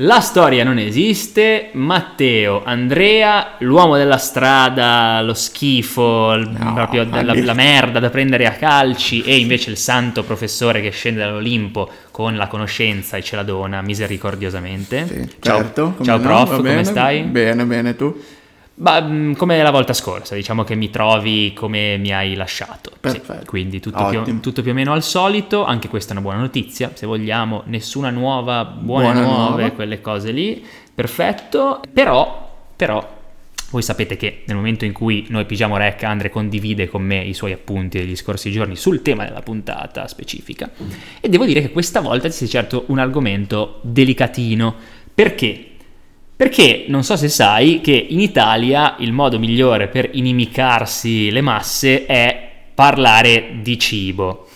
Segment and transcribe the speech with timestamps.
[0.00, 7.52] La storia non esiste, Matteo, Andrea, l'uomo della strada, lo schifo, No, proprio la, la
[7.52, 12.46] merda da prendere a calci e invece il santo professore che scende dall'Olimpo con la
[12.46, 15.04] conoscenza e ce la dona misericordiosamente.
[15.08, 15.96] Sì, ciao, certo.
[16.02, 16.84] ciao no, prof, va come bene?
[16.84, 17.22] stai?
[17.22, 18.22] Bene, bene, tu?
[18.80, 22.90] Ma, mh, come la volta scorsa, diciamo che mi trovi come mi hai lasciato.
[22.92, 23.44] Sì, Perfetto.
[23.46, 26.92] quindi tutto più, tutto più o meno al solito, anche questa è una buona notizia,
[26.94, 29.70] se vogliamo, nessuna nuova, buone Buona nuove, nuova.
[29.70, 30.64] quelle cose lì,
[30.94, 33.16] perfetto, però, però,
[33.70, 37.34] voi sapete che nel momento in cui noi pigiamo rec, Andre condivide con me i
[37.34, 40.70] suoi appunti degli scorsi giorni sul tema della puntata specifica,
[41.20, 44.74] e devo dire che questa volta si è certo un argomento delicatino,
[45.14, 45.67] perché?
[46.38, 52.06] Perché non so se sai che in Italia il modo migliore per inimicarsi le masse
[52.06, 54.46] è parlare di cibo.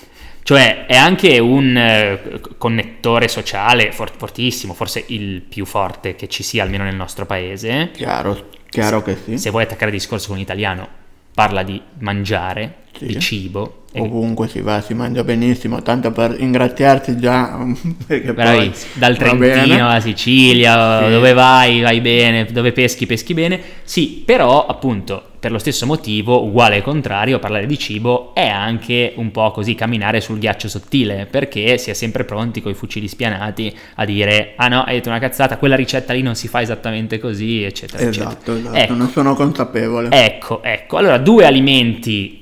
[0.44, 6.44] Cioè è anche un eh, connettore sociale for- fortissimo, forse il più forte che ci
[6.44, 7.90] sia almeno nel nostro paese.
[7.92, 9.36] Chiaro, chiaro che sì.
[9.36, 10.88] Se vuoi attaccare il discorso con un italiano,
[11.34, 13.06] parla di mangiare, Sì.
[13.06, 13.76] di cibo.
[13.94, 17.58] Ovunque si va, si mangia benissimo, tanto per ringraziarti già,
[18.06, 21.10] perché poi dal Trentino alla Sicilia, Sì.
[21.10, 23.60] dove vai, vai bene, dove peschi, peschi bene.
[23.82, 29.12] Sì, però appunto per lo stesso motivo, uguale al contrario, parlare di cibo è anche
[29.16, 33.08] un po' così camminare sul ghiaccio sottile, perché si è sempre pronti con i fucili
[33.08, 36.62] spianati a dire "Ah no, hai detto una cazzata, quella ricetta lì non si fa
[36.62, 38.58] esattamente così", eccetera, Esatto, eccetera.
[38.58, 38.94] esatto, Ecco.
[38.94, 40.08] ne sono consapevole.
[40.10, 40.96] Ecco, ecco.
[40.96, 42.41] Allora, due alimenti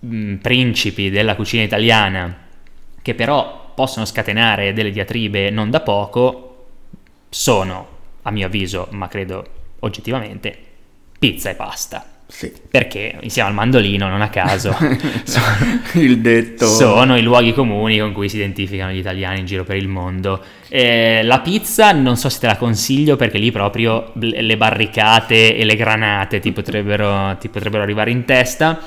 [0.00, 2.48] mh, principi della cucina italiana
[3.02, 6.46] che però possono scatenare delle diatribe non da poco
[7.30, 7.88] sono,
[8.22, 9.46] a mio avviso, ma credo
[9.80, 10.56] oggettivamente,
[11.18, 12.04] pizza e pasta.
[12.26, 12.52] Sì.
[12.70, 14.72] Perché insieme al mandolino, non a caso,
[15.24, 19.64] sono, Il detto sono i luoghi comuni con cui si identificano gli italiani in giro
[19.64, 20.40] per il mondo.
[20.68, 25.56] Eh, la pizza non so se te la consiglio perché lì proprio le le barricate
[25.56, 28.78] e le granate ti potrebbero, ti potrebbero arrivare in testa.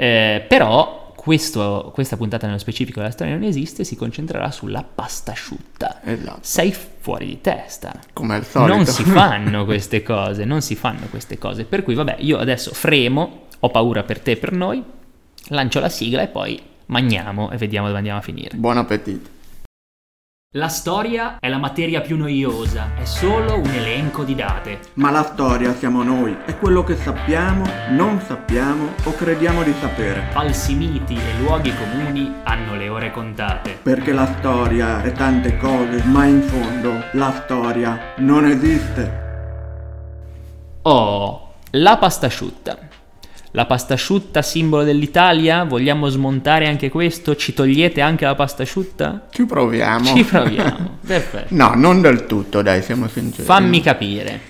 [0.00, 5.32] Eh, però questo- questa puntata nello specifico della storia non esiste, si concentrerà sulla pasta
[5.32, 6.00] asciutta.
[6.04, 7.92] Esatto, Sei fuori di testa.
[8.12, 8.74] come al solito.
[8.74, 11.64] Non si fanno queste cose, non si fanno queste cose.
[11.64, 14.82] Per cui, vabbè, io adesso fremo, ho paura per te e per noi,
[15.48, 18.56] lancio la sigla e poi mangiamo e vediamo dove andiamo a finire.
[18.56, 19.28] Buon appetito.
[20.52, 24.78] La storia è la materia più noiosa, è solo un elenco di date.
[24.94, 30.28] Ma la storia siamo noi, è quello che sappiamo, non sappiamo o crediamo di sapere.
[30.30, 33.78] Falsi miti e luoghi comuni hanno le ore contate.
[33.82, 39.26] Perché la storia è tante cose, ma in fondo la storia non esiste.
[40.80, 42.87] Oh, la pasta asciutta.
[43.58, 45.64] La pasta asciutta, simbolo dell'Italia?
[45.64, 47.34] Vogliamo smontare anche questo?
[47.34, 49.26] Ci togliete anche la pasta asciutta?
[49.32, 50.14] Ci proviamo.
[50.14, 50.98] Ci proviamo.
[51.04, 51.46] Perfetto.
[51.56, 53.42] No, non del tutto, dai, siamo sinceri.
[53.42, 54.40] Fammi capire.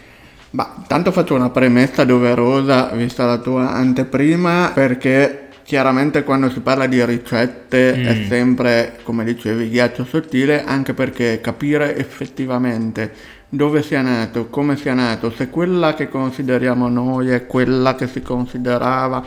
[0.50, 6.84] Ma tanto faccio una premessa doverosa, vista la tua anteprima, perché chiaramente quando si parla
[6.86, 8.28] di ricette è Mm.
[8.28, 13.10] sempre, come dicevi, ghiaccio sottile, anche perché capire effettivamente
[13.48, 18.20] dove sia nato, come sia nato, se quella che consideriamo noi è quella che si
[18.20, 19.24] considerava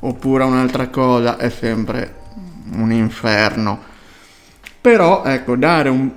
[0.00, 2.14] oppure un'altra cosa è sempre
[2.74, 3.90] un inferno.
[4.80, 6.10] Però ecco, dare un-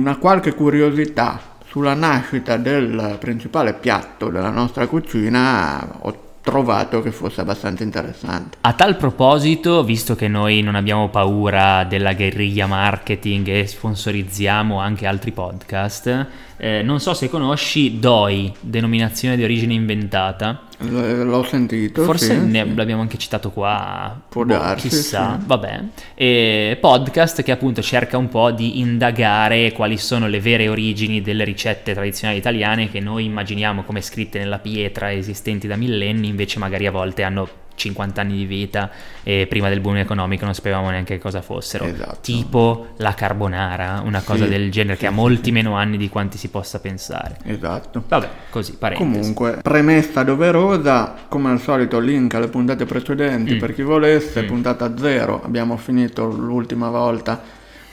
[0.00, 7.40] una qualche curiosità sulla nascita del principale piatto della nostra cucina ho trovato che fosse
[7.40, 8.58] abbastanza interessante.
[8.60, 15.06] A tal proposito, visto che noi non abbiamo paura della guerriglia marketing e sponsorizziamo anche
[15.06, 16.26] altri podcast,
[16.56, 20.62] eh, non so se conosci DOI, denominazione di origine inventata.
[20.78, 22.02] L- l'ho sentito.
[22.02, 22.74] Forse sì, ne sì.
[22.74, 24.20] l'abbiamo anche citato qua.
[24.28, 25.46] Può boh, darsi, Chissà, sì.
[25.46, 25.80] vabbè.
[26.14, 31.44] E podcast che appunto cerca un po' di indagare quali sono le vere origini delle
[31.44, 36.86] ricette tradizionali italiane che noi immaginiamo come scritte nella pietra esistenti da millenni, invece magari
[36.86, 38.90] a volte hanno 50 anni di vita
[39.22, 41.84] e prima del boom economico non sapevamo neanche cosa fossero.
[41.84, 42.18] Esatto.
[42.20, 45.50] Tipo la carbonara, una cosa Sì, del genere sì, che ha molti sì.
[45.52, 47.38] meno anni di quanti si possa pensare.
[47.44, 48.04] Esatto.
[48.06, 49.10] Vabbè, così, parentesi.
[49.10, 53.58] Comunque, premessa doverosa, come al solito link alle puntate precedenti Mm.
[53.58, 54.46] per chi volesse, Mm.
[54.46, 57.40] puntata 0, abbiamo finito l'ultima volta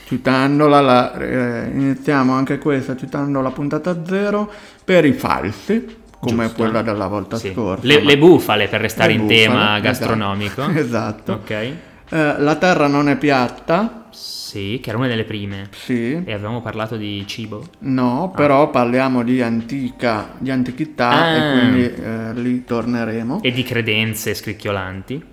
[0.05, 4.51] citandola, la- eh, iniziamo anche questa citando la puntata 0
[4.83, 6.61] per i falsi, come Giusto.
[6.63, 7.51] quella della volta Sì.
[7.51, 7.85] scorsa.
[7.85, 9.81] Le, le bufale per restare in bufale, tema esatto.
[9.81, 10.63] gastronomico.
[10.79, 11.31] Esatto.
[11.33, 11.49] Ok.
[11.51, 11.75] Eh,
[12.09, 15.69] la terra non è piatta, Sì, che era una delle prime.
[15.71, 17.63] sì, E avevamo parlato di cibo.
[17.79, 21.35] no, però parliamo di antica, di antichità Ah.
[21.35, 23.41] e quindi eh, lì torneremo.
[23.41, 25.23] E di credenze scricchiolanti.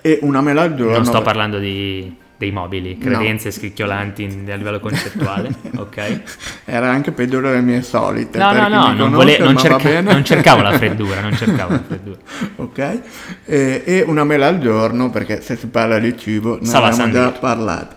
[0.00, 0.92] E una mela al giorno.
[0.94, 6.20] Non sto parlando di dei mobili, credenze scricchiolanti a livello concettuale, ok?
[6.64, 8.38] Era anche peggio delle mie solite.
[8.38, 12.18] No, no, no, non, vole- non cerca- non cercavo la freddura, non cercavo la freddura.
[12.56, 13.00] ok?
[13.44, 17.12] E, e una mela al giorno, perché se si parla di cibo ne Sava abbiamo
[17.12, 17.96] già parlato.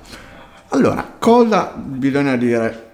[0.69, 2.89] Allora, cosa bisogna dire?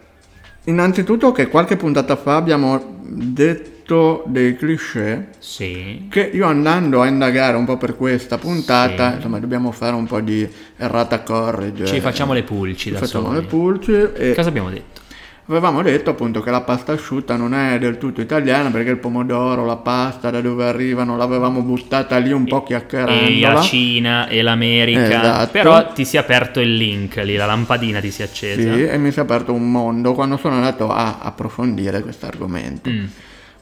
[0.65, 3.76] Innanzitutto che qualche puntata fa abbiamo detto
[4.25, 9.15] dei cliché Sì, che io andando a indagare un po' per questa puntata, Sì.
[9.15, 10.47] insomma, dobbiamo fare un po' di
[10.77, 11.85] errata corrige.
[11.85, 13.39] ci facciamo le pulci da facciamo soli.
[13.39, 15.05] le pulci e Cosa abbiamo detto?
[15.49, 19.63] Avevamo detto appunto che la pasta asciutta non è del tutto italiana perché il pomodoro,
[19.65, 23.61] la pasta, da dove arrivano, l'avevamo buttata lì un po' E la.
[23.61, 25.51] Cina e l'America, Esatto.
[25.53, 28.73] però ti si è aperto il link lì, la lampadina ti si è accesa.
[28.73, 32.89] Sì, e mi si è aperto un mondo quando sono andato a approfondire questo argomento.
[32.89, 33.05] Mm.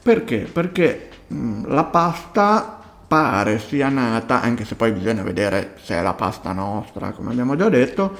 [0.06, 0.38] Perché?
[0.52, 6.12] Perché mh, la pasta pare sia nata, anche se poi bisogna vedere se è la
[6.12, 8.16] pasta nostra, come abbiamo già detto,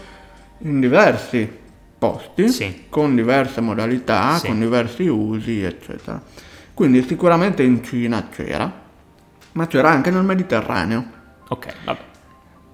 [0.63, 1.49] in diversi
[1.97, 2.87] posti, Sì.
[2.89, 4.49] con diverse modalità, Sì.
[4.49, 6.21] con diversi usi, eccetera.
[6.75, 8.69] Quindi sicuramente in Cina c'era,
[9.53, 11.05] ma c'era anche nel Mediterraneo.
[11.51, 12.01] Ok, vabbè.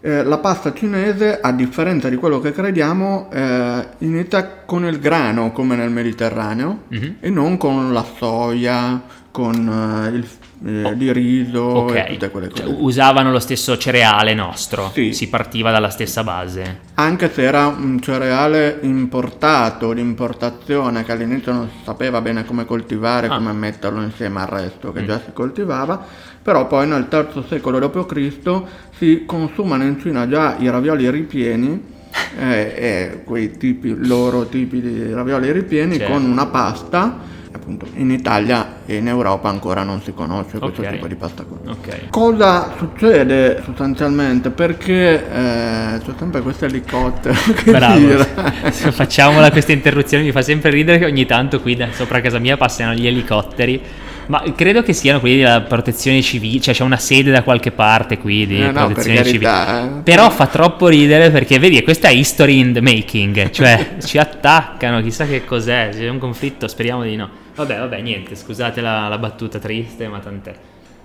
[0.04, 5.52] Eh, la pasta cinese, a differenza di quello che crediamo, eh, inizia con il grano
[5.52, 7.16] come nel Mediterraneo Mhm.
[7.20, 9.00] e non con la soia,
[9.30, 12.64] con eh, il, eh, di riso e Ok, tutte quelle cose.
[12.64, 15.12] Cioè, usavano lo stesso cereale nostro, Sì.
[15.12, 16.80] si partiva dalla stessa base.
[16.94, 22.64] Anche se era un cereale importato, di importazione, che all'inizio non si sapeva bene come
[22.64, 23.36] coltivare, Ah.
[23.36, 25.06] come metterlo insieme al resto, che Mm.
[25.06, 26.04] già si coltivava,
[26.42, 28.62] però poi nel terzo secolo d.C.
[28.98, 31.90] si consumano in Cina già i ravioli ripieni,
[32.38, 36.12] eh, e quei tipi, loro tipi di ravioli ripieni, Certo.
[36.12, 37.18] con una pasta,
[37.54, 40.90] appunto in Italia e in Europa ancora non si conosce questo Ok.
[40.90, 41.58] tipo di pasta qua.
[41.70, 42.08] Ok.
[42.10, 44.50] Cosa succede sostanzialmente?
[44.50, 48.18] Perché eh, c'è sempre questo elicottero che Bravo.
[48.72, 52.56] Facciamola questa interruzione, mi fa sempre ridere che ogni tanto qui da sopra casa mia
[52.56, 53.80] passano gli elicotteri.
[54.26, 58.18] Ma credo che siano quelli della protezione civile, cioè c'è una sede da qualche parte
[58.18, 59.44] qui di Eh, no, per protezione civile.
[59.44, 60.02] carità, eh.
[60.02, 65.02] Però fa troppo ridere perché vedi, questa è history in the making, cioè ci attaccano,
[65.02, 67.28] chissà che cos'è, c'è un conflitto, speriamo di no.
[67.54, 70.54] Vabbè, vabbè, niente, scusate la, la battuta triste, ma tant'è.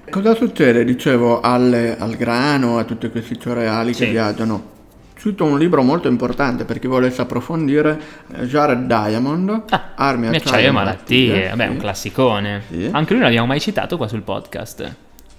[0.09, 4.05] Cosa succede, dicevo, alle- al grano, a tutti questi cereali Sì.
[4.05, 4.75] che viaggiano?
[5.17, 7.99] Cito un libro molto importante per chi volesse approfondire,
[8.35, 11.69] eh, Jared Diamond, Ah, Armi, acciaio e e malattie, vabbè, sì.
[11.71, 12.61] un classicone.
[12.69, 12.89] Sì.
[12.91, 14.95] Anche lui non l'abbiamo mai citato qua sul podcast.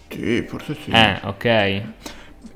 [0.08, 0.90] Sì, forse sì.
[0.90, 1.82] Eh, ok.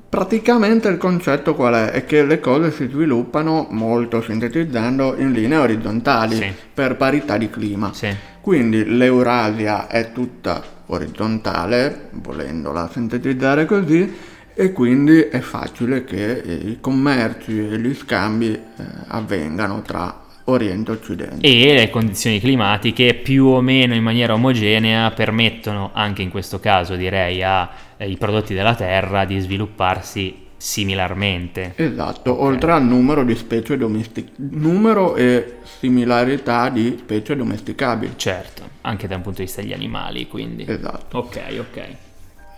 [0.09, 1.91] Praticamente il concetto qual è?
[1.91, 6.51] È che le cose si sviluppano, molto sintetizzando, in linee orizzontali Sì.
[6.73, 7.91] per parità di clima.
[7.93, 8.13] Sì.
[8.41, 14.13] Quindi l'Eurasia è tutta orizzontale, volendola sintetizzare così,
[14.53, 18.61] e quindi è facile che eh, i commerci e gli scambi eh,
[19.07, 21.47] avvengano tra Oriente e Occidente.
[21.47, 26.95] E le condizioni climatiche più o meno in maniera omogenea permettono anche in questo caso,
[26.95, 31.73] direi, ai prodotti della terra di svilupparsi similarmente.
[31.75, 38.13] Esatto, oltre al numero di specie domesticabili, numero e similarità di specie domesticabili.
[38.15, 40.65] Certo, anche da un punto di vista degli animali, quindi.
[40.67, 41.17] Esatto.
[41.17, 41.87] Ok, ok.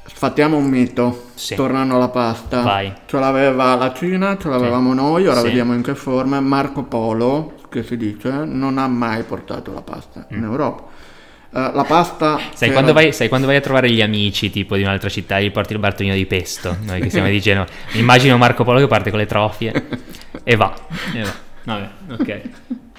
[0.08, 1.56] Sfattiamo un mito, Sì.
[1.56, 2.62] tornando alla pasta.
[2.62, 2.94] Vai.
[3.06, 5.48] Ce l'aveva la Cina, ce l'avevamo noi, ora Sì.
[5.48, 6.40] vediamo in che forma.
[6.40, 10.84] Marco Polo, che si dice, non ha mai portato la pasta in Europa.
[11.52, 12.36] Eh, la pasta...
[12.36, 12.54] Mm.
[12.54, 15.52] Sai quando, vai, sai quando vai a trovare gli amici tipo di un'altra città gli
[15.52, 17.68] porti il bartolino di pesto, noi che siamo di Genova.
[17.94, 19.88] Immagino Marco Polo che parte con le trofie
[20.44, 20.74] e va.
[21.14, 21.34] E va.
[21.64, 21.90] Vabbè,
[22.22, 22.42] ok.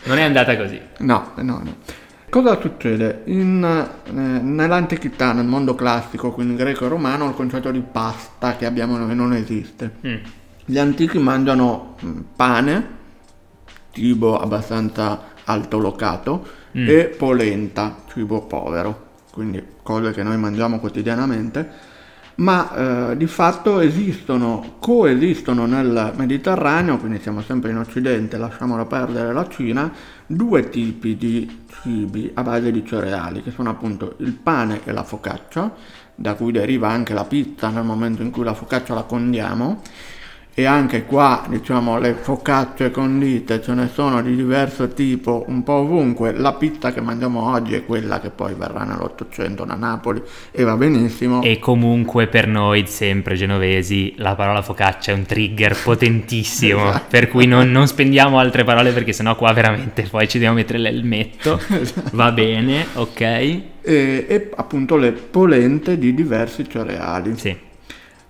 [0.05, 0.81] Non è andata così.
[0.99, 1.77] No, no, no.
[2.37, 3.23] Cosa succede?
[3.29, 8.67] In, eh, nell'antichità, nel mondo classico, quindi greco e romano, il concetto di pasta che
[8.67, 9.93] abbiamo noi non esiste.
[10.07, 10.17] Mm.
[10.67, 12.87] Gli antichi mangiano mm, pane,
[13.91, 16.89] cibo abbastanza altolocato, Mm.
[16.91, 21.67] e polenta, cibo povero, quindi cose che noi mangiamo quotidianamente,
[22.37, 29.33] ma eh, di fatto esistono, coesistono nel Mediterraneo, quindi siamo sempre in Occidente, lasciamola perdere
[29.33, 29.91] la Cina,
[30.27, 35.05] due tipi di cibi a base di cereali, che sono appunto il pane e la
[35.05, 35.75] focaccia,
[36.15, 39.81] da cui deriva anche la pizza nel momento in cui la focaccia la condiamo,
[40.59, 45.75] e anche qua diciamo le focacce condite ce ne sono di diverso tipo un po'
[45.75, 50.63] ovunque la pizza che mangiamo oggi è quella che poi verrà nell'Ottocento da Napoli e
[50.65, 56.89] va benissimo E comunque per noi, sempre genovesi, la parola focaccia è un trigger potentissimo,
[56.89, 57.05] Esatto.
[57.11, 60.79] per cui non, non spendiamo altre parole perché sennò qua veramente poi ci dobbiamo mettere
[60.79, 61.61] l'elmetto.
[62.13, 63.21] Va bene, ok?
[63.21, 67.57] e, e appunto le polente di diversi cereali Sì.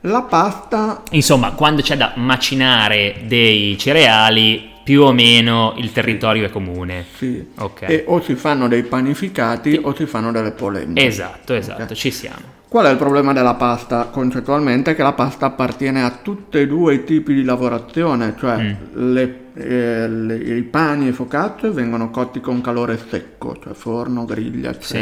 [0.03, 6.51] La pasta Insomma, quando c'è da macinare dei cereali, più o meno il territorio è
[6.51, 7.05] comune.
[7.17, 7.83] sì, Ok.
[7.89, 11.05] e o si fanno dei panificati o si fanno delle polente.
[11.05, 12.55] Esatto, esatto, ci siamo.
[12.69, 14.95] Qual è il problema della pasta concettualmente?
[14.95, 19.13] Che la pasta appartiene a tutti e due i tipi di lavorazione, cioè Mm.
[19.13, 24.75] le- eh, le- i pani e focacce vengono cotti con calore secco, cioè forno, griglia,
[24.79, 24.99] Sì.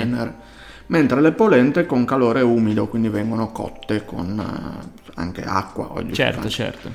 [0.87, 6.13] Mentre le polente con calore umido, quindi vengono cotte con eh, anche acqua oggi.
[6.13, 6.91] Certo, certo.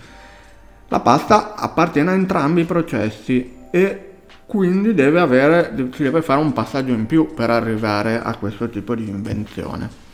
[0.88, 4.05] La pasta appartiene a entrambi i processi e
[4.46, 8.96] quindi deve avere, si deve fare un passaggio in più per arrivare a questo tipo
[8.96, 10.08] di invenzione.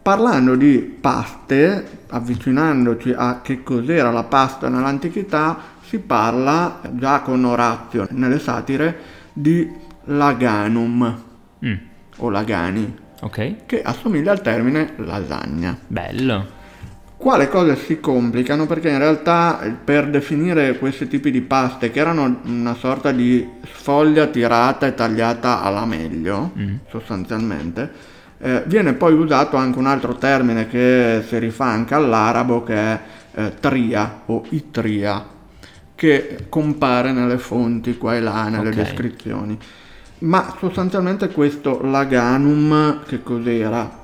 [0.00, 8.06] Parlando di paste, avvicinandoci a che cos'era la pasta nell'antichità, si parla già con Orazio
[8.10, 8.96] nelle satire
[9.32, 9.70] di
[10.04, 11.32] laganum
[11.64, 11.74] Mm,
[12.16, 15.76] o lagani, Ok, che assomiglia al termine lasagna.
[15.86, 16.62] bello.
[17.16, 21.98] Qua le cose si complicano perché in realtà per definire questi tipi di paste che
[22.00, 26.74] erano una sorta di sfoglia tirata e tagliata alla meglio, Mm.
[26.90, 27.90] sostanzialmente,
[28.40, 33.00] eh, viene poi usato anche un altro termine che si rifà anche all'arabo che è
[33.36, 35.24] eh, tria o itria,
[35.94, 38.74] che compare nelle fonti qua e là, nelle Ok.
[38.74, 39.58] descrizioni.
[40.18, 44.02] Ma sostanzialmente questo laganum che cos'era?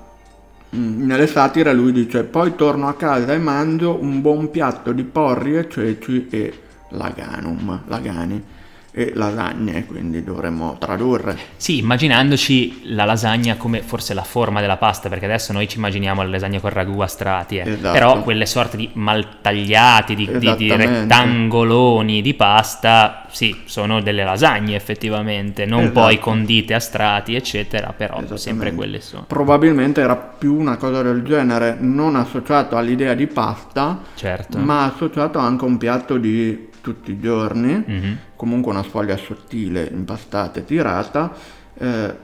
[0.76, 5.04] Mm, Nelle satire lui dice poi torno a casa e mangio un buon piatto di
[5.04, 8.44] porri e ceci e laganum, lagani
[8.92, 11.36] e lasagne, quindi dovremmo tradurre.
[11.56, 16.22] Sì, immaginandoci la lasagna come forse la forma della pasta, perché adesso noi ci immaginiamo
[16.22, 17.70] la lasagna con ragù a strati, eh.
[17.70, 17.92] Esatto.
[17.92, 24.74] però quelle sorte di maltagliati, di, di- di rettangoloni di pasta, sì, sono delle lasagne
[24.74, 26.00] effettivamente, non Esatto.
[26.00, 29.24] poi condite a strati, eccetera, però sempre quelle sono.
[29.26, 34.58] Probabilmente era più una cosa del genere, non associato all'idea di pasta, Certo.
[34.58, 38.18] ma associato anche a un piatto di tutti i giorni, Mhm.
[38.36, 41.32] comunque una sfoglia sottile, impastata e tirata,
[41.78, 42.14] eh,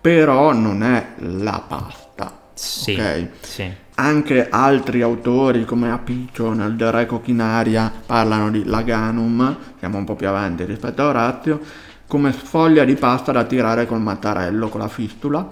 [0.00, 2.40] però non è la pasta.
[2.54, 3.28] Sì, ok?
[3.40, 3.70] sì.
[3.94, 10.14] Anche altri autori come Apiccio nel De Re Cochinaria parlano di laganum, siamo un po'
[10.16, 11.60] più avanti rispetto a Orazio,
[12.06, 15.46] come sfoglia di pasta da tirare col mattarello, con la fistula,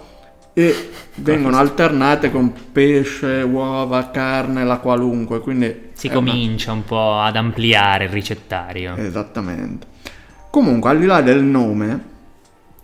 [0.53, 6.85] e vengono alternate con pesce, uova, carne, la qualunque, quindi Si è una- comincia un
[6.85, 8.97] po' ad ampliare il ricettario.
[8.97, 9.87] Esattamente.
[10.51, 12.05] Comunque, al di là del nome,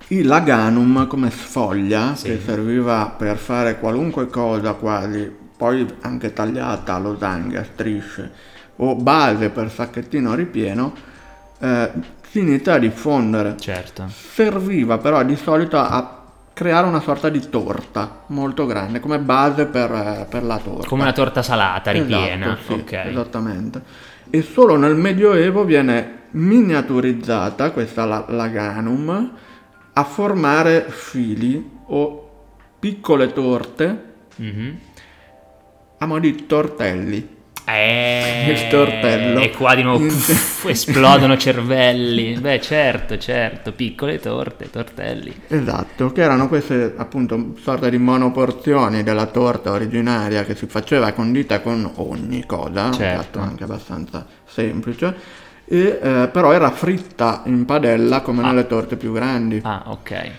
[0.08, 2.26] il laganum come sfoglia, Sì.
[2.28, 8.30] che serviva per fare qualunque cosa quasi, poi anche tagliata a losanghe, a strisce,
[8.76, 10.92] o base per sacchettino ripieno,
[11.58, 11.90] eh,
[12.30, 13.56] si inizia a diffondere.
[13.58, 14.04] Certo.
[14.08, 16.15] Serviva però di solito a
[16.56, 20.88] creare una sorta di torta molto grande, come base per, eh, per la torta.
[20.88, 22.54] Come una torta salata ripiena.
[22.58, 22.92] Esatto, sì, ok.
[22.92, 23.82] esattamente.
[24.30, 29.32] E solo nel Medioevo viene miniaturizzata questa la- laganum
[29.92, 32.30] a formare fili o
[32.78, 34.04] piccole torte
[34.36, 34.78] Mhm.
[35.98, 37.35] a mo' di tortelli.
[37.68, 39.40] Eh, Il tortello.
[39.40, 42.34] E qua di nuovo puff, esplodono cervelli.
[42.38, 45.34] Beh, certo, certo, piccole torte, tortelli.
[45.48, 51.60] Esatto, che erano queste appunto sorte di monoporzioni della torta originaria che si faceva condita
[51.60, 53.14] con ogni cosa, un Certo.
[53.20, 55.14] piatto anche abbastanza semplice,
[55.64, 58.46] e, eh, però era fritta in padella come Ah.
[58.46, 59.60] nelle torte più grandi.
[59.64, 60.30] Ah, ok.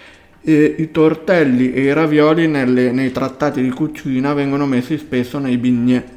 [0.41, 5.57] E i tortelli e i ravioli nelle- nei trattati di cucina vengono messi spesso nei
[5.57, 6.15] bignè,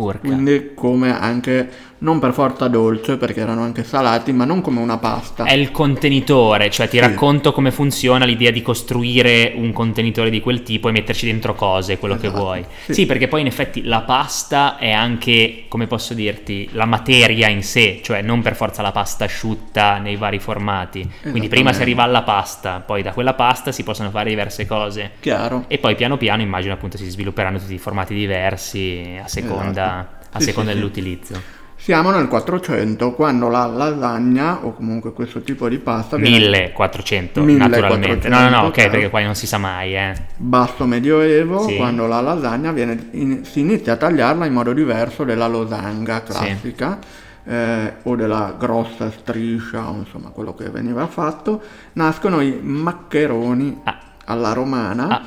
[0.00, 0.20] Urca.
[0.20, 1.70] quindi come anche
[2.02, 5.44] non per forza dolce perché erano anche salati, ma non come una pasta.
[5.44, 7.02] È il contenitore, cioè ti Sì.
[7.02, 11.98] racconto come funziona l'idea di costruire un contenitore di quel tipo e metterci dentro cose,
[11.98, 12.64] quello che Esatto, vuoi.
[12.84, 12.94] sì.
[12.94, 13.06] Sì.
[13.06, 18.00] perché poi in effetti la pasta è anche, come posso dirti, la materia in sé,
[18.02, 21.08] cioè non per forza la pasta asciutta nei vari formati.
[21.22, 25.12] Quindi prima si arriva alla pasta, poi da quella pasta si possono fare diverse cose.
[25.20, 25.64] Chiaro?
[25.68, 30.26] E poi piano piano immagino appunto si svilupperanno tutti i formati diversi a seconda, Esatto.
[30.32, 31.58] a Sì, seconda dell'utilizzo.
[31.82, 37.80] Siamo nel 400 quando la lasagna o comunque questo tipo di pasta viene 1400 1400,
[37.80, 38.28] naturalmente.
[38.28, 40.12] No, no, no, ok, perché poi non si sa mai, eh.
[40.36, 41.76] basso medioevo Sì.
[41.76, 46.98] quando la lasagna viene in- si inizia a tagliarla in modo diverso della losanga classica
[47.46, 51.62] eh, o della grossa striscia o insomma quello che veniva fatto
[51.94, 53.98] nascono i maccheroni Ah.
[54.26, 55.22] alla romana Ah.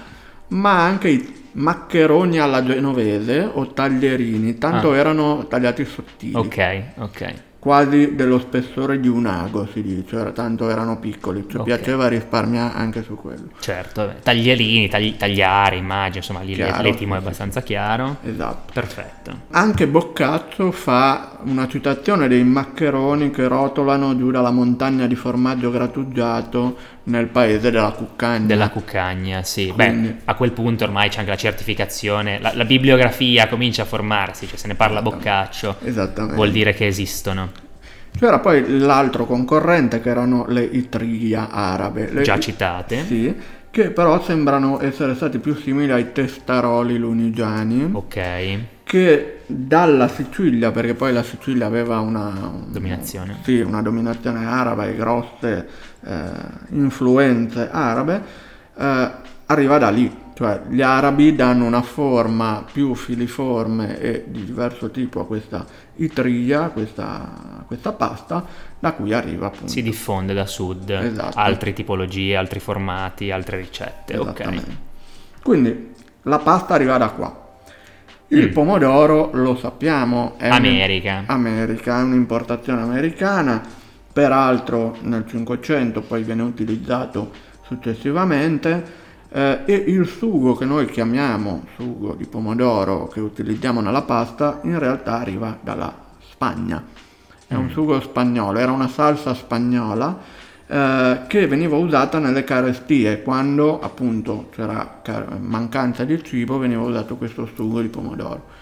[0.50, 4.98] ma anche i maccheroni alla genovese o taglierini tanto Ah.
[4.98, 7.34] erano tagliati sottili Ok, ok.
[7.60, 11.64] quasi dello spessore di un ago, si dice, era- tanto erano piccoli, ci Ok.
[11.64, 13.48] piaceva risparmiare anche su quello.
[13.60, 18.18] Certo, taglierini, tagli- tagliare, immagino, insomma, lì Chiaro, l'etimo è sì, sì, abbastanza chiaro.
[18.24, 18.74] Esatto.
[18.74, 19.32] Perfetto.
[19.52, 26.76] Anche Boccaccio fa una citazione dei maccheroni che rotolano giù dalla montagna di formaggio grattugiato
[27.06, 28.46] nel paese della Cuccagna.
[28.46, 29.68] Della cuccagna, sì.
[29.76, 33.86] Quindi- Beh, a quel punto ormai c'è anche la certificazione, la, la bibliografia comincia a
[33.86, 36.36] formarsi, cioè se ne parla a Boccaccio, Esattamente.
[36.36, 37.50] vuol dire che esistono.
[38.18, 42.10] C'era poi l'altro concorrente che erano le Itriya arabe.
[42.12, 43.04] Le- Già citate.
[43.06, 43.36] Sì,
[43.72, 47.90] che però sembrano essere stati più simili ai testaroli lunigiani.
[47.92, 53.40] Ok, che dalla Sicilia, perché poi la Sicilia aveva una dominazione.
[53.42, 55.68] sì, una dominazione araba e grosse
[56.72, 58.22] influenze arabe,
[58.78, 59.12] eh,
[59.48, 60.22] arriva da lì.
[60.36, 65.64] Cioè gli arabi danno una forma più filiforme e di diverso tipo a questa
[65.98, 68.44] itria, questa, questa pasta,
[68.80, 69.68] da cui arriva appunto.
[69.68, 71.38] Si diffonde da sud, Esatto.
[71.38, 74.18] altre tipologie, altri formati, altre ricette.
[74.18, 74.64] Ok.
[75.44, 75.94] Quindi
[76.24, 77.42] la pasta arriva da qua.
[78.30, 78.54] Il Mm.
[78.54, 81.24] pomodoro lo sappiamo, è un- America.
[81.28, 83.62] America, è un'importazione americana,
[84.14, 87.32] peraltro nel 500 poi viene utilizzato
[87.66, 94.60] successivamente eh, e il sugo che noi chiamiamo sugo di pomodoro che utilizziamo nella pasta
[94.64, 96.84] in realtà arriva dalla Spagna.
[97.48, 100.20] È un sugo spagnolo, era una salsa spagnola
[100.66, 105.02] eh, che veniva usata nelle carestie quando appunto c'era
[105.40, 108.62] mancanza di cibo veniva usato questo sugo di pomodoro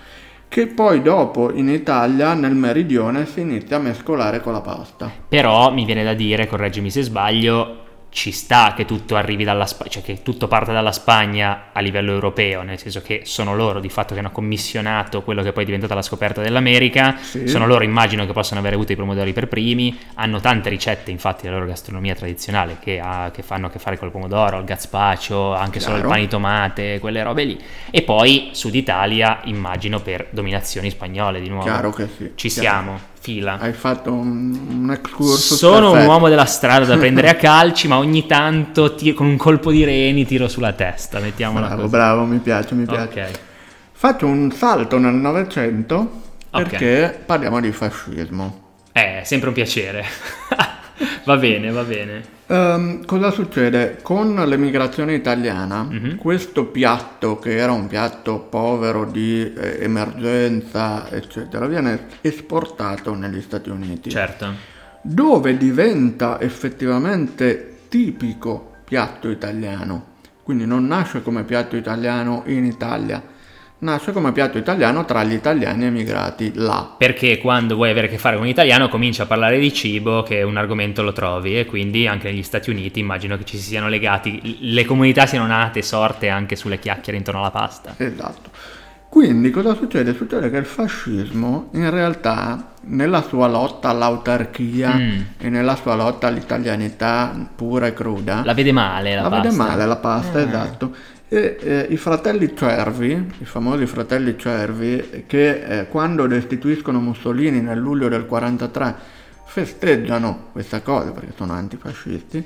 [0.51, 5.09] che poi dopo in Italia nel meridione si inizia a mescolare con la pasta.
[5.29, 9.89] Però mi viene da dire, correggimi se sbaglio, ci sta che tutto arrivi dalla Spagna,
[9.89, 13.87] cioè che tutto parte dalla Spagna a livello europeo, nel senso che sono loro di
[13.87, 17.47] fatto che hanno commissionato quello che poi è diventata la scoperta dell'America, Sì.
[17.47, 21.43] sono loro immagino che possano aver avuto i pomodori per primi, hanno tante ricette infatti
[21.43, 25.53] della loro gastronomia tradizionale che, ha- che fanno a che fare col pomodoro, il gazpacho,
[25.53, 26.09] anche solo il Chiaro.
[26.13, 27.59] pane di tomate, quelle robe lì.
[27.89, 31.63] E poi Sud Italia immagino per dominazioni spagnole di nuovo.
[31.63, 32.31] Chiaro che sì.
[32.35, 32.59] Ci chiaro.
[32.61, 33.57] siamo, fila.
[33.59, 36.11] Hai fatto un, un excursus Sono un perfetto.
[36.11, 39.83] uomo della strada da prendere a calci, ma ogni tanto ti- con un colpo di
[39.85, 41.91] reni tiro sulla testa, mettiamola Bravo, così.
[41.93, 43.21] bravo, mi piace, mi piace.
[43.21, 43.39] Ok.
[43.93, 48.59] Faccio un salto nel Novecento perché parliamo di fascismo.
[48.91, 50.03] Eh, sempre un piacere.
[51.25, 52.23] va bene, va bene.
[52.47, 53.99] Ehm, cosa succede?
[54.01, 56.17] Con l'emigrazione italiana, Mhm.
[56.17, 63.69] questo piatto, che era un piatto povero di eh, emergenza, eccetera, viene esportato negli Stati
[63.69, 64.53] Uniti, Certo.
[65.01, 70.07] dove diventa effettivamente tipico piatto italiano.
[70.43, 73.21] Quindi non nasce come piatto italiano in Italia,
[73.81, 76.95] nasce come piatto italiano tra gli italiani emigrati là.
[76.97, 80.23] Perché quando vuoi avere a che fare con un italiano cominci a parlare di cibo,
[80.23, 83.57] che è un argomento lo trovi, e quindi anche negli Stati Uniti immagino che ci
[83.57, 87.93] si siano legati, le comunità siano nate, sorte anche sulle chiacchiere intorno alla pasta.
[87.97, 88.49] Esatto.
[89.09, 90.13] Quindi cosa succede?
[90.13, 95.19] Succede che il fascismo in realtà nella sua lotta all'autarchia Mm.
[95.37, 99.49] e nella sua lotta all'italianità pura e cruda La vede male la, la pasta.
[99.49, 100.41] vede male la pasta, Ah.
[100.43, 100.95] esatto.
[101.33, 107.77] E eh, i fratelli Cervi, i famosi fratelli Cervi, che eh, quando destituiscono Mussolini nel
[107.79, 108.95] luglio del 43
[109.45, 112.45] festeggiano questa cosa perché sono antifascisti,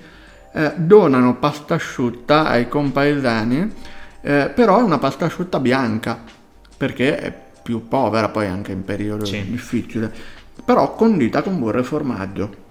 [0.53, 3.73] eh, donano pasta asciutta ai compaesani,
[4.21, 6.21] eh, però è una pasta asciutta bianca
[6.77, 9.49] perché è più povera poi anche in periodo Sì.
[9.49, 10.13] difficile,
[10.63, 12.63] però condita con burro e formaggio.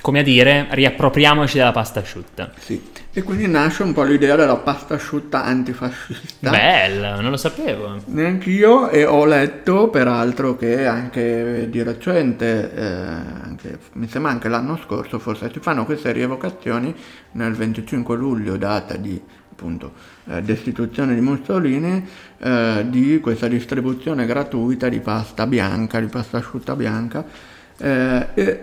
[0.00, 2.52] Come a dire, riappropriamoci della pasta asciutta.
[2.56, 2.80] Sì,
[3.18, 6.50] e quindi nasce un po' l'idea della pasta asciutta antifascista.
[6.50, 8.00] Bello, non lo sapevo.
[8.06, 14.78] Neanch'io e ho letto peraltro che anche di recente, eh, anche- mi sembra anche l'anno
[14.84, 16.94] scorso forse, si fanno queste rievocazioni
[17.32, 19.94] nel 25 luglio, data di appunto
[20.28, 22.06] eh, destituzione di Mussolini,
[22.38, 27.56] eh, di questa distribuzione gratuita di pasta bianca, di pasta asciutta bianca.
[27.80, 28.60] Eh, e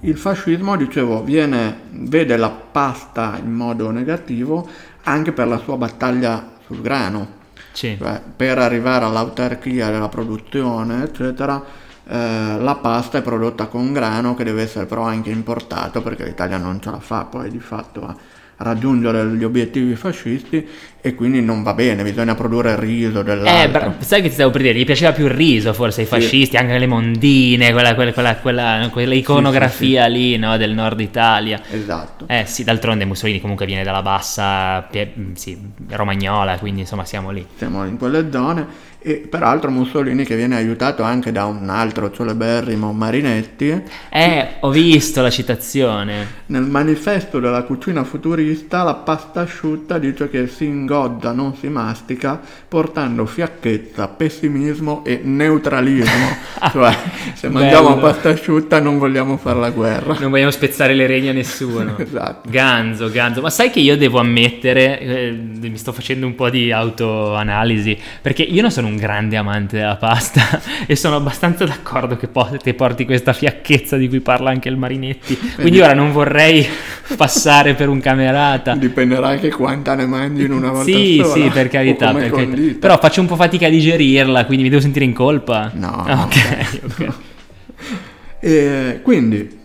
[0.00, 4.68] il fascismo, dicevo, viene, vede la pasta in modo negativo
[5.04, 7.40] anche per la sua battaglia sul grano,
[7.72, 7.96] Sì.
[7.98, 11.62] cioè, per arrivare all'autarchia della produzione, eccetera,
[12.06, 16.56] eh, la pasta è prodotta con grano che deve essere però anche importato perché l'Italia
[16.58, 18.14] non ce la fa poi di fatto a
[18.62, 20.66] raggiungere gli obiettivi fascisti
[21.04, 23.70] e quindi non va bene, bisogna produrre il riso Eh, dell'altro.
[23.70, 26.56] bra- sai che ti stavo per dire, gli piaceva più il riso forse ai fascisti,
[26.56, 31.60] anche le mondine, quella, quella, quella, quella, quella iconografia lì no, del nord Italia.
[31.70, 32.26] Esatto.
[32.28, 37.44] Eh sì, d'altronde Mussolini comunque viene dalla bassa pie- sì, romagnola, quindi insomma siamo lì.
[37.56, 42.92] siamo in quelle zone E peraltro Mussolini che viene aiutato anche da un altro celeberrimo
[42.92, 43.82] Marinetti.
[44.08, 46.40] Eh, ho visto la citazione.
[46.46, 52.40] Nel manifesto della cucina futurista la pasta asciutta dice che si ingozza, non si mastica,
[52.68, 56.36] portando fiacchezza, pessimismo e neutralismo.
[56.70, 56.96] cioè,
[57.34, 60.16] se mangiamo pasta asciutta non vogliamo fare la guerra.
[60.18, 61.96] Non vogliamo spezzare le reni a nessuno.
[61.98, 62.48] esatto.
[62.48, 63.40] Ganzo, ganzo.
[63.40, 68.42] Ma sai che io devo ammettere, eh, mi sto facendo un po' di autoanalisi, perché
[68.42, 72.28] io non sono un un grande amante della pasta e sono abbastanza d'accordo che
[72.62, 75.38] te porti questa fiacchezza di cui parla anche il Marinetti.
[75.56, 76.66] Quindi ora non vorrei
[77.16, 78.74] passare per un camerata.
[78.74, 81.32] Dipenderà anche quanta ne mangi in una volta sì, sola.
[81.32, 82.78] Sì, per carità, per carità.
[82.78, 85.70] Però faccio un po' fatica a digerirla, quindi mi devo sentire in colpa.
[85.74, 86.04] No.
[86.06, 87.08] Ok, ok.
[88.40, 89.58] e quindi,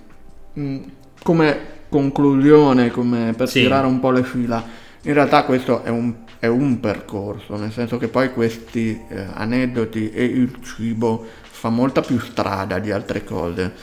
[0.59, 0.77] mm,
[1.21, 3.61] come conclusione, come per sì.
[3.61, 4.63] tirare un po' le fila,
[5.03, 10.11] in realtà questo è un è un percorso, nel senso che poi questi eh, aneddoti
[10.11, 13.73] e il cibo fa molta più strada di altre cose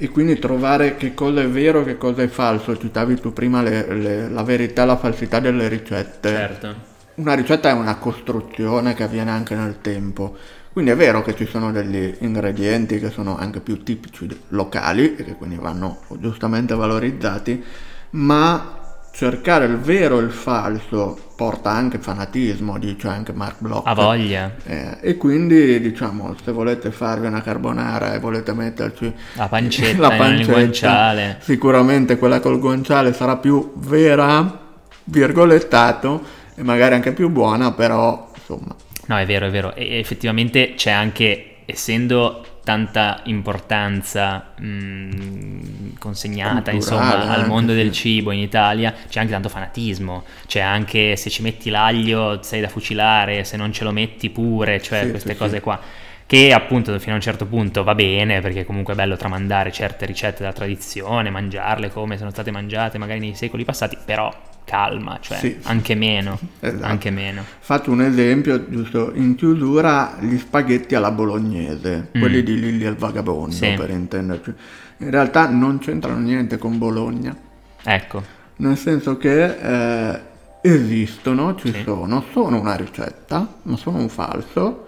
[0.00, 3.62] e quindi trovare che cosa è vero e che cosa è falso, citavi tu prima
[3.62, 6.28] le, le, la verità e la falsità delle ricette.
[6.28, 6.74] Certo.
[7.14, 10.36] Una ricetta è una costruzione che avviene anche nel tempo,
[10.72, 15.24] quindi è vero che ci sono degli ingredienti che sono anche più tipici locali e
[15.24, 17.64] che quindi vanno giustamente valorizzati,
[18.10, 18.77] ma
[19.18, 23.82] cercare il vero e il falso porta anche fanatismo, dice anche Mark Bloch.
[23.84, 24.54] Ha voglia.
[24.64, 30.08] Eh, e quindi, diciamo, se volete farvi una carbonara e volete metterci la pancetta, la
[30.10, 34.56] pancetta il guanciale, sicuramente quella col guanciale sarà più vera,
[35.02, 36.22] virgolettato,
[36.54, 38.72] e magari anche più buona, però, insomma.
[39.06, 39.74] No, è vero, è vero.
[39.74, 48.30] E effettivamente c'è anche, essendo tanta importanza mh, consegnata Culturale, insomma al mondo del cibo
[48.30, 50.24] in Italia c'è anche tanto fanatismo.
[50.46, 54.82] C'è anche se ci metti l'aglio sei da fucilare se non ce lo metti pure
[54.82, 55.62] cioè sì, queste sì, cose sì.
[55.62, 55.80] qua.
[56.26, 60.04] Che appunto fino a un certo punto va bene perché comunque è bello tramandare certe
[60.04, 64.30] ricette della tradizione mangiarle come sono state mangiate magari nei secoli passati però
[64.68, 65.56] calma, cioè sì.
[65.62, 66.84] anche meno, esatto.
[66.84, 67.42] anche meno.
[67.60, 72.20] Faccio un esempio, giusto in chiusura, gli spaghetti alla bolognese, mm.
[72.20, 73.72] quelli di Lilli al Vagabondo sì.
[73.76, 74.52] per intenderci.
[74.98, 77.34] In realtà non c'entrano niente con Bologna.
[77.82, 78.22] Ecco.
[78.56, 80.20] Nel senso che eh,
[80.60, 84.86] esistono, ci sono, sono una ricetta, ma sono un falso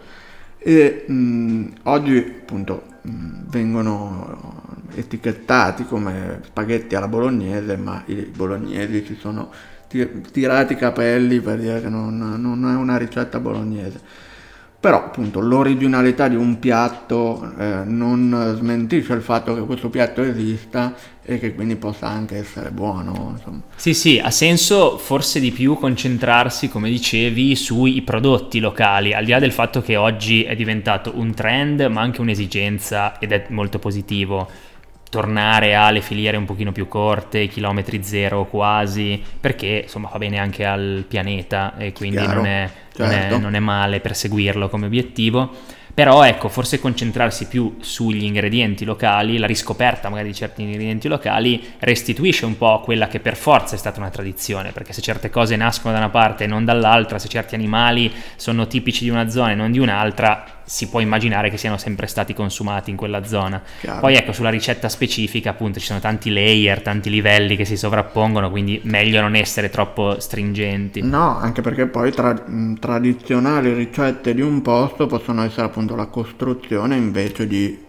[0.58, 4.59] e mh, oggi appunto mh, vengono
[4.94, 9.50] etichettati come spaghetti alla bolognese, ma i bolognesi si sono
[9.86, 14.28] tirati i capelli per dire che non, non è una ricetta bolognese.
[14.80, 20.94] Però appunto l'originalità di un piatto eh, non smentisce il fatto che questo piatto esista
[21.22, 23.34] e che quindi possa anche essere buono.
[23.36, 23.60] Insomma.
[23.76, 29.32] Sì, sì, ha senso forse di più concentrarsi, come dicevi, sui prodotti locali, al di
[29.32, 33.78] là del fatto che oggi è diventato un trend ma anche un'esigenza ed è molto
[33.78, 34.48] positivo
[35.10, 40.64] tornare alle filiere un pochino più corte, chilometri zero quasi, perché insomma fa bene anche
[40.64, 43.02] al pianeta e quindi non è, certo.
[43.02, 45.78] non, è, non è male perseguirlo come obiettivo.
[45.92, 51.74] Però ecco, forse concentrarsi più sugli ingredienti locali, la riscoperta magari di certi ingredienti locali,
[51.80, 55.56] restituisce un po' quella che per forza è stata una tradizione, perché se certe cose
[55.56, 59.50] nascono da una parte e non dall'altra, se certi animali sono tipici di una zona
[59.50, 63.60] e non di un'altra, si può immaginare che siano sempre stati consumati in quella zona.
[63.80, 63.98] Chiaro.
[63.98, 68.50] Poi ecco, sulla ricetta specifica appunto ci sono tanti layer, tanti livelli che si sovrappongono,
[68.50, 71.02] quindi meglio non essere troppo stringenti.
[71.02, 72.40] No, anche perché poi tra,
[72.78, 77.88] tradizionali ricette di un posto possono essere appunto la costruzione invece di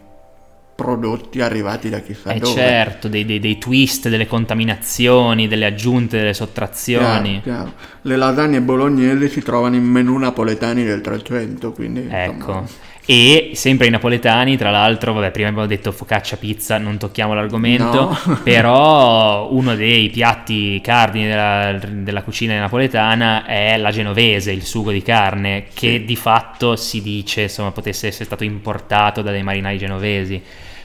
[0.82, 2.60] prodotti arrivati da chissà eh dove.
[2.60, 7.40] certo, dei, dei, dei, twist, delle contaminazioni, delle aggiunte, delle sottrazioni.
[7.44, 7.74] Chiaro, chiaro.
[8.02, 12.08] Le lasagne bolognesi si trovano in menù napoletani del 300, quindi...
[12.10, 12.34] Ecco.
[12.34, 12.90] Insomma...
[13.04, 18.18] E sempre i napoletani, tra l'altro, vabbè, prima abbiamo detto focaccia pizza, non tocchiamo l'argomento,
[18.26, 18.40] no.
[18.44, 25.02] però uno dei piatti cardini della, della, cucina napoletana è la genovese, il sugo di
[25.02, 26.06] carne, che sì.
[26.06, 30.42] di fatto si dice insomma, potesse essere stato importato da dei marinai genovesi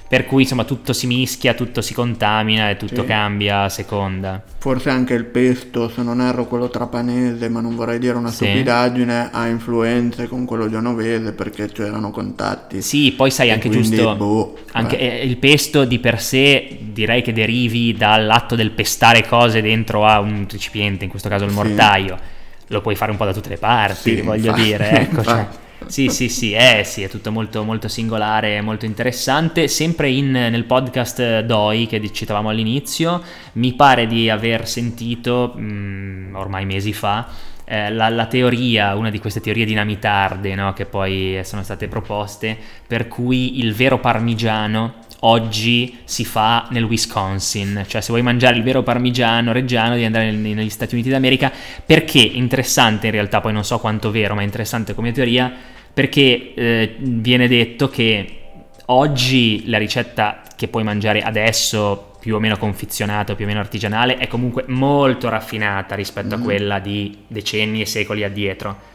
[0.09, 3.07] per cui insomma tutto si mischia, tutto si contamina e tutto sì.
[3.07, 4.41] cambia a seconda.
[4.59, 8.45] Forse anche il pesto, se non erro quello trapanese, ma non vorrei dire una sì.
[8.45, 12.83] stupidaggine, ha influenze con quello genovese perché c'erano contatti.
[12.83, 15.25] Sì, poi sai anche quindi, giusto, boh, anche eh.
[15.27, 20.47] il pesto di per sé direi che derivi dall'atto del pestare cose dentro a un
[20.49, 22.17] recipiente, in questo caso il mortaio.
[22.17, 22.35] Sì.
[22.69, 25.23] Lo puoi fare un po' da tutte le parti, voglio infatti, dire, ecco.
[25.23, 25.47] Cioè
[25.85, 29.69] Sì, sì, sì, eh, sì, è tutto molto, molto singolare, molto interessante.
[29.69, 36.35] Sempre in, nel podcast DOI che citavamo all'inizio, mi pare di aver sentito, mh, mm,
[36.35, 37.29] ormai mesi fa,
[37.65, 42.57] eh, la, la, teoria, una di queste teorie dinamitarde no, che poi sono state proposte,
[42.87, 48.63] per cui il vero parmigiano oggi si fa nel Wisconsin, cioè se vuoi mangiare il
[48.63, 51.53] vero parmigiano reggiano devi andare negli Stati Uniti d'America,
[51.85, 52.19] perché?
[52.19, 55.53] Interessante in realtà, poi non so quanto vero, ma interessante come teoria,
[55.93, 58.41] perché eh, viene detto che
[58.87, 64.17] oggi la ricetta che puoi mangiare adesso più o meno confezionata, più o meno artigianale,
[64.17, 66.41] è comunque molto raffinata rispetto mm.
[66.41, 68.95] a quella di decenni e secoli addietro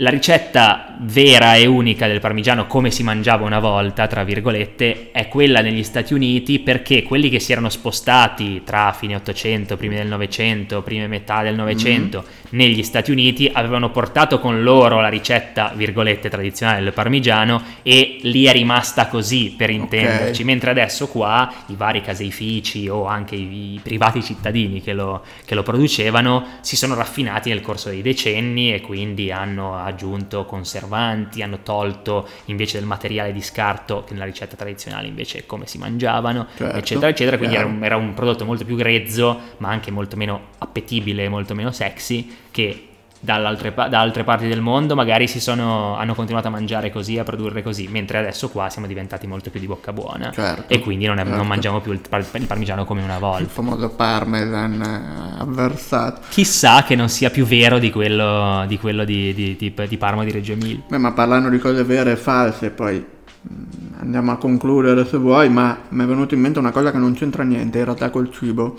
[0.00, 5.28] la ricetta vera e unica del parmigiano come si mangiava una volta, tra virgolette, è
[5.28, 10.06] quella negli Stati Uniti perché quelli che si erano spostati tra fine 800, primi del
[10.06, 12.28] 900, prime metà del 900 mm-hmm.
[12.50, 18.44] negli Stati Uniti avevano portato con loro la ricetta, virgolette, tradizionale del parmigiano e lì
[18.44, 20.44] è rimasta così per intenderci, okay.
[20.44, 25.54] mentre adesso qua i vari caseifici o anche i, i privati cittadini che lo, che
[25.54, 31.60] lo producevano si sono raffinati nel corso dei decenni e quindi hanno aggiunto conservanti, hanno
[31.62, 36.46] tolto invece del materiale di scarto che nella ricetta tradizionale invece è come si mangiavano,
[36.56, 37.36] certo, eccetera, eccetera.
[37.36, 41.54] Quindi era un, era un prodotto molto più grezzo, ma anche molto meno appetibile, molto
[41.54, 42.89] meno sexy, che
[43.22, 47.86] da altre parti del mondo magari sono, hanno continuato a mangiare così, a produrre così,
[47.88, 51.22] mentre adesso qua siamo diventati molto più di bocca buona certo, e quindi non, è,
[51.22, 51.36] certo.
[51.36, 53.42] non, mangiamo più il, il, parmigiano come una volta.
[53.42, 56.22] Il famoso parmesan eh, avversato.
[56.30, 60.24] Chissà che non sia più vero di quello di, quello di, di, di, di Parma
[60.24, 60.82] di Reggio Emilia.
[60.88, 65.50] Beh, ma parlando di cose vere e false, poi mm, andiamo a concludere se vuoi,
[65.50, 68.32] ma mi è venuto in mente una cosa che non c'entra niente in realtà col
[68.32, 68.78] cibo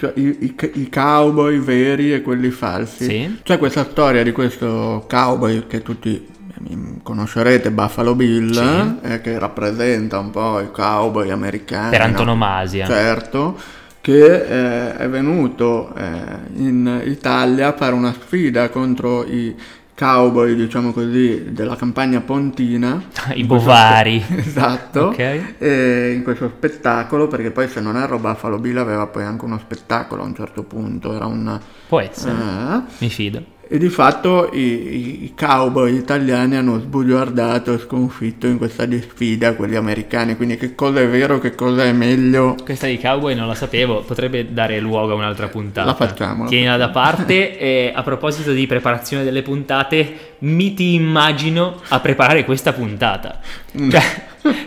[0.00, 3.04] cioè i, i, i, cowboy veri e quelli falsi.
[3.04, 3.40] Sì.
[3.42, 9.12] C'è questa storia di questo cowboy che tutti eh, conoscerete, Buffalo Bill, sì.
[9.12, 11.90] eh, che rappresenta un po' i cowboy americani.
[11.90, 12.88] Per antonomasia.
[12.88, 12.94] No?
[12.94, 13.58] Certo,
[14.00, 16.02] che eh, è venuto eh,
[16.54, 19.54] in Italia a fare una sfida contro i
[20.00, 23.02] cowboy, diciamo così, della campagna pontina.
[23.34, 24.18] I bovari.
[24.22, 25.08] Spe- esatto.
[25.08, 26.14] Okay.
[26.14, 30.22] in questo spettacolo, perché poi se non erro Buffalo Bill aveva poi anche uno spettacolo
[30.22, 31.60] a un certo punto, era un...
[31.86, 37.78] Può essere, eh, mi fido e di fatto i, i, cowboy italiani hanno sbugiardato e
[37.78, 42.56] sconfitto in questa sfida quelli americani, quindi che cosa è vero, che cosa è meglio.
[42.64, 45.86] Questa di cowboy non la sapevo, potrebbe dare luogo a un'altra puntata.
[45.86, 46.48] La facciamo.
[46.48, 52.44] Tienila da parte e a proposito di preparazione delle puntate, mi ti immagino a preparare
[52.44, 53.38] questa puntata.
[53.80, 53.88] Mm.
[53.88, 54.02] Cioè,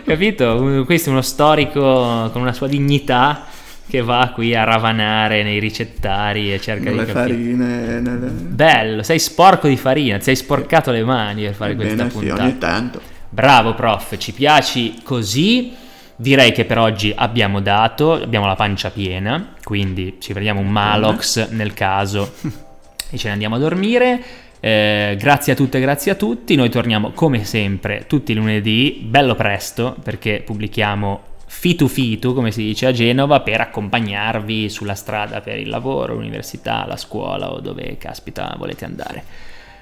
[0.06, 0.82] capito?
[0.86, 3.44] Questo è uno storico con una sua dignità
[3.86, 7.34] che va qui a ravanare nei ricettari e cerca nelle di capire.
[7.34, 8.00] farine.
[8.00, 8.26] Nelle...
[8.28, 12.40] Bello, sei sporco di farina, ti sei sporcato le mani per fare Ebbene, questa puntata.
[12.40, 13.00] Sì, ogni tanto.
[13.28, 15.72] Bravo prof, ci piaci così.
[16.16, 21.50] Direi che per oggi abbiamo dato, abbiamo la pancia piena, quindi ci prendiamo un Malox
[21.50, 22.34] nel caso
[23.10, 24.22] e ce ne andiamo a dormire.
[24.60, 26.54] Eh, grazie a tutte grazie a tutti.
[26.54, 32.62] Noi torniamo come sempre tutti i lunedì, bello presto, perché pubblichiamo fitu fitu, come si
[32.62, 37.96] dice a Genova, per accompagnarvi sulla strada per il lavoro, l'università, la scuola o dove
[37.96, 39.24] caspita volete andare.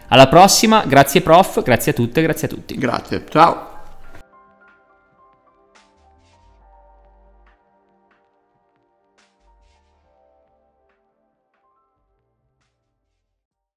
[0.09, 2.77] Alla prossima, grazie prof, grazie a tutte, grazie a tutti.
[2.77, 3.72] Grazie, ciao.